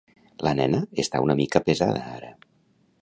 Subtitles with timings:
[0.47, 2.33] La nena està una mica pesada ara.